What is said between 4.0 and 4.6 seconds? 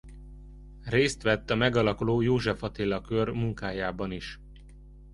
is.